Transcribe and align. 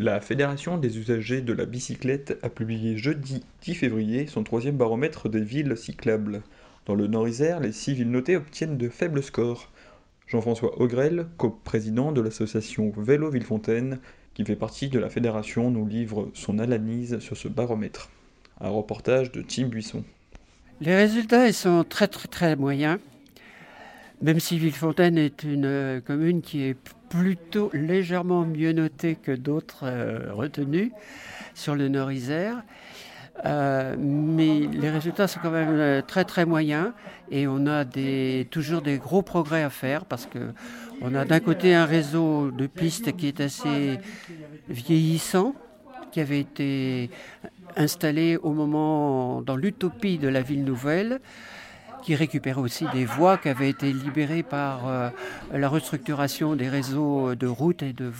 La 0.00 0.20
Fédération 0.20 0.78
des 0.78 0.96
usagers 0.96 1.40
de 1.40 1.52
la 1.52 1.66
bicyclette 1.66 2.38
a 2.42 2.48
publié 2.48 2.96
jeudi 2.96 3.42
10 3.62 3.74
février 3.74 4.28
son 4.28 4.44
troisième 4.44 4.76
baromètre 4.76 5.28
des 5.28 5.40
villes 5.40 5.76
cyclables. 5.76 6.42
Dans 6.86 6.94
le 6.94 7.08
Nord-Isère, 7.08 7.58
les 7.58 7.72
six 7.72 7.94
villes 7.94 8.12
notées 8.12 8.36
obtiennent 8.36 8.78
de 8.78 8.88
faibles 8.88 9.24
scores. 9.24 9.72
Jean-François 10.28 10.80
Ogrel, 10.80 11.26
co-président 11.36 12.12
de 12.12 12.20
l'association 12.20 12.92
Vélo 12.96 13.28
Villefontaine, 13.28 13.98
qui 14.34 14.44
fait 14.44 14.54
partie 14.54 14.88
de 14.88 15.00
la 15.00 15.10
fédération, 15.10 15.68
nous 15.68 15.84
livre 15.84 16.30
son 16.32 16.60
analyse 16.60 17.18
sur 17.18 17.36
ce 17.36 17.48
baromètre. 17.48 18.08
Un 18.60 18.68
reportage 18.68 19.32
de 19.32 19.42
Tim 19.42 19.66
Buisson. 19.66 20.04
Les 20.80 20.94
résultats 20.94 21.52
sont 21.52 21.82
très 21.82 22.06
très 22.06 22.28
très 22.28 22.54
moyens, 22.54 23.00
même 24.22 24.38
si 24.38 24.60
Villefontaine 24.60 25.18
est 25.18 25.42
une 25.42 25.64
euh, 25.64 26.00
commune 26.00 26.40
qui 26.40 26.62
est 26.62 26.76
plutôt 27.08 27.70
légèrement 27.72 28.44
mieux 28.44 28.72
notée 28.72 29.14
que 29.16 29.32
d'autres 29.32 29.84
euh, 29.84 30.32
retenues 30.32 30.92
sur 31.54 31.74
le 31.74 31.88
Nord-Isère. 31.88 32.62
Euh, 33.44 33.94
mais 33.98 34.60
les 34.60 34.90
résultats 34.90 35.28
sont 35.28 35.38
quand 35.40 35.52
même 35.52 36.02
très 36.02 36.24
très 36.24 36.44
moyens 36.44 36.90
et 37.30 37.46
on 37.46 37.66
a 37.68 37.84
toujours 38.50 38.82
des 38.82 38.98
gros 38.98 39.22
progrès 39.22 39.62
à 39.62 39.70
faire 39.70 40.04
parce 40.04 40.26
que 40.26 40.52
on 41.00 41.14
a 41.14 41.24
d'un 41.24 41.38
côté 41.38 41.72
un 41.72 41.84
réseau 41.84 42.50
de 42.50 42.66
pistes 42.66 43.16
qui 43.16 43.28
est 43.28 43.40
assez 43.40 44.00
vieillissant, 44.68 45.54
qui 46.10 46.20
avait 46.20 46.40
été 46.40 47.10
installé 47.76 48.36
au 48.36 48.52
moment 48.52 49.40
dans 49.42 49.54
l'utopie 49.54 50.18
de 50.18 50.26
la 50.26 50.42
ville 50.42 50.64
nouvelle 50.64 51.20
qui 52.02 52.14
récupérait 52.14 52.60
aussi 52.60 52.86
des 52.92 53.04
voies 53.04 53.38
qui 53.38 53.48
avaient 53.48 53.70
été 53.70 53.92
libérées 53.92 54.42
par 54.42 54.88
euh, 54.88 55.10
la 55.52 55.68
restructuration 55.68 56.56
des 56.56 56.68
réseaux 56.68 57.34
de 57.34 57.46
routes 57.46 57.82
et 57.82 57.92
de, 57.92 58.12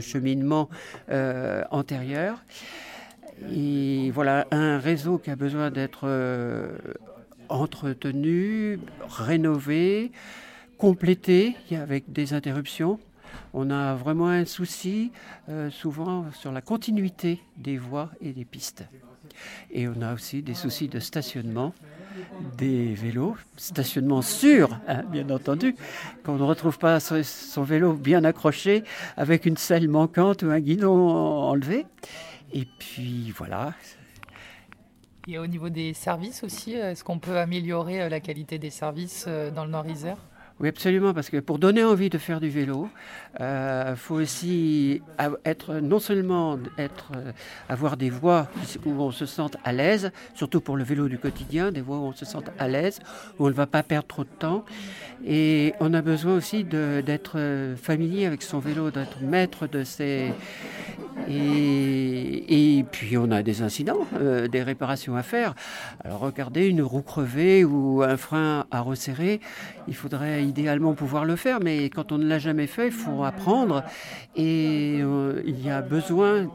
cheminement 0.00 0.68
euh, 1.10 1.64
antérieurs. 1.70 2.42
Et 3.52 4.10
voilà, 4.12 4.46
un 4.50 4.78
réseau 4.78 5.18
qui 5.18 5.30
a 5.30 5.36
besoin 5.36 5.70
d'être 5.70 6.00
euh, 6.04 6.76
entretenu, 7.48 8.80
rénové, 9.08 10.10
complété 10.76 11.56
avec 11.70 12.12
des 12.12 12.34
interruptions. 12.34 12.98
On 13.54 13.70
a 13.70 13.94
vraiment 13.94 14.28
un 14.28 14.44
souci 14.44 15.10
souvent 15.70 16.26
sur 16.32 16.52
la 16.52 16.60
continuité 16.60 17.40
des 17.56 17.78
voies 17.78 18.10
et 18.20 18.32
des 18.32 18.44
pistes. 18.44 18.84
Et 19.70 19.88
on 19.88 20.02
a 20.02 20.14
aussi 20.14 20.42
des 20.42 20.54
soucis 20.54 20.88
de 20.88 21.00
stationnement 21.00 21.72
des 22.56 22.94
vélos, 22.94 23.36
stationnement 23.56 24.22
sûr, 24.22 24.78
hein, 24.88 25.02
bien 25.10 25.28
entendu, 25.30 25.74
qu'on 26.24 26.36
ne 26.36 26.42
retrouve 26.42 26.78
pas 26.78 27.00
son, 27.00 27.62
vélo 27.62 27.92
bien 27.92 28.24
accroché 28.24 28.84
avec 29.16 29.46
une 29.46 29.56
selle 29.56 29.88
manquante 29.88 30.42
ou 30.42 30.50
un 30.50 30.60
guidon 30.60 30.96
enlevé. 30.96 31.86
Et 32.52 32.66
puis 32.78 33.32
voilà. 33.36 33.74
Et 35.26 35.38
au 35.38 35.46
niveau 35.46 35.68
des 35.68 35.92
services 35.92 36.42
aussi, 36.42 36.72
est-ce 36.72 37.04
qu'on 37.04 37.18
peut 37.18 37.38
améliorer 37.38 38.00
euh, 38.00 38.08
la 38.08 38.18
qualité 38.18 38.58
des 38.58 38.70
services 38.70 39.26
euh, 39.28 39.50
dans 39.50 39.64
le 39.64 39.70
Nord-Isère? 39.70 40.16
Oui, 40.60 40.68
absolument, 40.68 41.14
parce 41.14 41.30
que 41.30 41.36
pour 41.36 41.60
donner 41.60 41.84
envie 41.84 42.10
de 42.10 42.18
faire 42.18 42.40
du 42.40 42.48
vélo, 42.48 42.88
il 43.38 43.42
euh, 43.44 43.94
faut 43.94 44.16
aussi 44.16 45.02
être 45.44 45.74
non 45.74 46.00
seulement 46.00 46.58
être, 46.78 47.12
euh, 47.14 47.30
avoir 47.68 47.96
des 47.96 48.10
voies 48.10 48.48
où 48.84 48.90
on 48.90 49.12
se 49.12 49.24
sente 49.24 49.56
à 49.62 49.72
l'aise, 49.72 50.10
surtout 50.34 50.60
pour 50.60 50.76
le 50.76 50.82
vélo 50.82 51.08
du 51.08 51.16
quotidien, 51.16 51.70
des 51.70 51.80
voies 51.80 51.98
où 51.98 52.06
on 52.06 52.12
se 52.12 52.24
sente 52.24 52.50
à 52.58 52.66
l'aise, 52.66 52.98
où 53.38 53.46
on 53.46 53.48
ne 53.48 53.54
va 53.54 53.68
pas 53.68 53.84
perdre 53.84 54.08
trop 54.08 54.24
de 54.24 54.28
temps. 54.28 54.64
Et 55.24 55.74
on 55.78 55.94
a 55.94 56.02
besoin 56.02 56.34
aussi 56.34 56.64
d'être 56.64 57.34
euh, 57.36 57.76
familier 57.76 58.26
avec 58.26 58.42
son 58.42 58.58
vélo, 58.58 58.90
d'être 58.90 59.20
maître 59.22 59.68
de 59.68 59.84
ses, 59.84 60.32
et, 61.28 62.37
puis 62.90 63.16
on 63.16 63.30
a 63.30 63.42
des 63.42 63.62
incidents, 63.62 64.06
euh, 64.14 64.48
des 64.48 64.62
réparations 64.62 65.16
à 65.16 65.22
faire. 65.22 65.54
Alors 66.04 66.20
regardez, 66.20 66.66
une 66.66 66.82
roue 66.82 67.02
crevée 67.02 67.64
ou 67.64 68.02
un 68.02 68.16
frein 68.16 68.66
à 68.70 68.80
resserrer, 68.80 69.40
il 69.86 69.94
faudrait 69.94 70.44
idéalement 70.44 70.94
pouvoir 70.94 71.24
le 71.24 71.36
faire, 71.36 71.60
mais 71.60 71.90
quand 71.90 72.12
on 72.12 72.18
ne 72.18 72.26
l'a 72.26 72.38
jamais 72.38 72.66
fait, 72.66 72.86
il 72.86 72.92
faut 72.92 73.24
apprendre. 73.24 73.84
Et 74.36 75.00
euh, 75.02 75.42
il 75.46 75.64
y 75.64 75.70
a 75.70 75.82
besoin 75.82 76.48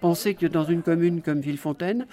Pensez 0.00 0.34
que 0.34 0.46
dans 0.46 0.64
une 0.64 0.82
commune 0.82 1.22
comme 1.22 1.40
Villefontaine, 1.40 2.06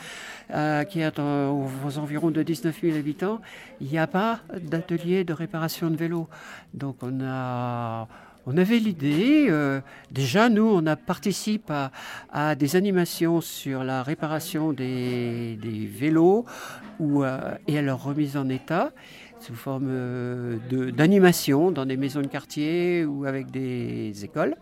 euh, 0.51 0.83
qui 0.85 1.01
est 1.01 1.19
aux 1.19 1.97
environs 1.97 2.31
de 2.31 2.41
19 2.41 2.79
000 2.81 2.97
habitants, 2.97 3.41
il 3.81 3.87
n'y 3.87 3.97
a 3.97 4.07
pas 4.07 4.39
d'atelier 4.57 5.25
de 5.25 5.33
réparation 5.33 5.89
de 5.89 5.97
vélos. 5.97 6.29
Donc 6.73 6.97
on 7.01 7.19
a 7.21 8.07
on 8.45 8.57
avait 8.57 8.77
l'idée, 8.77 9.47
euh, 9.49 9.79
déjà 10.11 10.49
nous, 10.49 10.65
on 10.65 10.85
a 10.85 10.95
participé 10.95 11.87
à, 12.29 12.55
des 12.55 12.75
animations 12.75 13.39
sur 13.39 13.83
la 13.83 14.03
réparation 14.03 14.73
des, 14.73 15.57
vélos 15.89 16.45
ou, 16.99 17.23
euh, 17.23 17.55
et 17.67 17.77
à 17.77 17.81
leur 17.81 18.03
remise 18.03 18.35
en 18.35 18.49
état 18.49 18.91
sous 19.39 19.55
forme 19.55 19.87
euh, 19.89 20.57
d'animation 20.91 21.71
dans 21.71 21.85
des 21.85 21.97
maisons 21.97 22.21
de 22.21 22.27
quartier 22.27 23.05
ou 23.05 23.25
avec 23.25 23.49
des 23.51 24.23
écoles. 24.23 24.55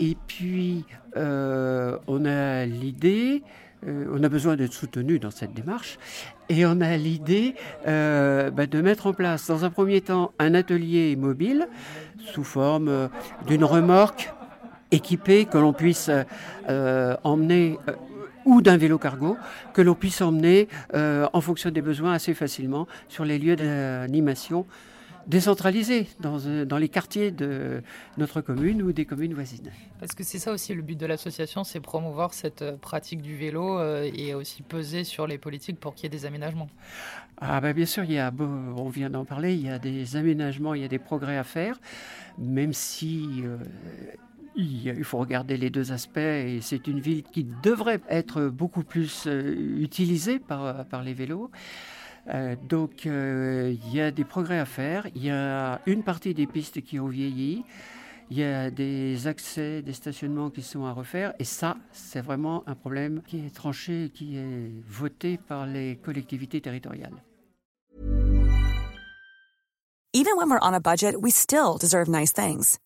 Et 0.00 0.16
puis, 0.26 0.84
on 1.14 2.24
a 2.24 2.64
l'idée 2.64 3.42
euh, 3.86 4.06
on 4.12 4.22
a 4.22 4.28
besoin 4.28 4.56
d'être 4.56 4.72
soutenu 4.72 5.18
dans 5.18 5.30
cette 5.30 5.54
démarche. 5.54 5.98
Et 6.48 6.64
on 6.66 6.80
a 6.80 6.96
l'idée 6.96 7.54
euh, 7.86 8.50
bah, 8.50 8.66
de 8.66 8.80
mettre 8.80 9.06
en 9.06 9.12
place, 9.12 9.48
dans 9.48 9.64
un 9.64 9.70
premier 9.70 10.00
temps, 10.00 10.32
un 10.38 10.54
atelier 10.54 11.16
mobile 11.16 11.68
sous 12.32 12.44
forme 12.44 12.88
euh, 12.88 13.08
d'une 13.46 13.64
remorque 13.64 14.32
équipée 14.90 15.46
que 15.46 15.56
l'on 15.56 15.72
puisse 15.72 16.10
emmener 16.68 17.78
ou 18.44 18.60
d'un 18.60 18.76
vélo 18.76 18.98
cargo 18.98 19.38
que 19.72 19.80
l'on 19.80 19.94
puisse 19.94 20.20
emmener 20.20 20.68
en 20.92 21.40
fonction 21.40 21.70
des 21.70 21.80
besoins 21.80 22.12
assez 22.12 22.34
facilement 22.34 22.86
sur 23.08 23.24
les 23.24 23.38
lieux 23.38 23.56
d'animation 23.56 24.66
décentralisé 25.26 26.08
dans, 26.20 26.38
euh, 26.46 26.64
dans, 26.64 26.78
les 26.78 26.88
quartiers 26.88 27.30
de 27.30 27.82
notre 28.18 28.40
commune 28.40 28.82
ou 28.82 28.92
des 28.92 29.04
communes 29.04 29.34
voisines. 29.34 29.70
Parce 30.00 30.14
que 30.14 30.24
c'est 30.24 30.38
ça 30.38 30.52
aussi 30.52 30.74
le 30.74 30.82
but 30.82 30.98
de 30.98 31.06
l'association, 31.06 31.64
c'est 31.64 31.80
promouvoir 31.80 32.34
cette 32.34 32.62
euh, 32.62 32.76
pratique 32.76 33.22
du 33.22 33.36
vélo 33.36 33.78
euh, 33.78 34.10
et 34.14 34.34
aussi 34.34 34.62
peser 34.62 35.04
sur 35.04 35.26
les 35.26 35.38
politiques 35.38 35.78
pour 35.78 35.94
qu'il 35.94 36.04
y 36.04 36.06
ait 36.06 36.18
des 36.18 36.26
aménagements. 36.26 36.68
Ah 37.40 37.60
ben 37.60 37.72
bien 37.72 37.86
sûr, 37.86 38.04
il 38.04 38.12
y 38.12 38.18
a, 38.18 38.32
on 38.38 38.88
vient 38.88 39.10
d'en 39.10 39.24
parler, 39.24 39.54
il 39.54 39.66
y 39.66 39.70
a 39.70 39.78
des 39.78 40.16
aménagements, 40.16 40.74
il 40.74 40.82
y 40.82 40.84
a 40.84 40.88
des 40.88 40.98
progrès 40.98 41.36
à 41.36 41.44
faire, 41.44 41.80
même 42.38 42.72
si... 42.72 43.42
il 44.54 45.04
faut 45.04 45.18
regarder 45.18 45.56
les 45.56 45.70
deux 45.70 45.92
aspects 45.92 46.18
et 46.18 46.58
c'est 46.60 46.86
une 46.86 47.00
ville 47.00 47.22
qui 47.22 47.44
devrait 47.62 48.00
être 48.08 48.48
beaucoup 48.48 48.84
plus 48.84 49.26
utilisée 49.26 50.38
par, 50.38 50.84
par 50.84 51.02
les 51.02 51.14
vélos. 51.14 51.50
Euh, 52.28 52.54
donc 52.68 53.06
euh, 53.06 53.74
il 53.84 53.94
y 53.94 54.00
a 54.00 54.10
des 54.10 54.24
progrès 54.24 54.58
à 54.58 54.64
faire. 54.64 55.06
Il 55.14 55.24
y 55.24 55.30
a 55.30 55.80
une 55.86 56.02
partie 56.02 56.34
des 56.34 56.46
pistes 56.46 56.82
qui 56.82 57.00
ont 57.00 57.08
vieilli. 57.08 57.64
Il 58.30 58.38
y 58.38 58.44
a 58.44 58.70
des 58.70 59.26
accès, 59.26 59.82
des 59.82 59.92
stationnements 59.92 60.48
qui 60.50 60.62
sont 60.62 60.84
à 60.86 60.92
refaire. 60.92 61.34
Et 61.38 61.44
ça, 61.44 61.76
c'est 61.92 62.22
vraiment 62.22 62.62
un 62.66 62.74
problème 62.74 63.20
qui 63.26 63.44
est 63.44 63.54
tranché, 63.54 64.10
qui 64.14 64.38
est 64.38 64.70
voté 64.88 65.36
par 65.36 65.66
les 65.66 65.96
collectivités 65.96 66.60
territoriales. 66.60 67.22
Even 70.14 70.36
when 70.36 70.50
we're 70.50 70.60
on 70.60 70.74
a 70.74 70.80
budget, 70.80 71.20
we 71.20 71.30
still 71.30 71.78
deserve 71.78 72.06
nice 72.08 72.32
things. 72.32 72.78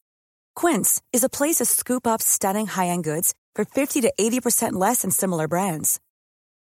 Quince 0.55 1.03
is 1.13 1.25
a 1.25 1.29
place 1.29 1.57
to 1.57 1.65
scoop 1.65 2.07
up 2.07 2.23
stunning 2.23 2.67
high-end 2.67 3.03
goods 3.03 3.35
for 3.55 3.65
50 3.65 4.01
to 4.03 4.13
80% 4.19 4.75
less 4.75 5.03
than 5.03 5.11
similar 5.11 5.49
brands. 5.49 5.99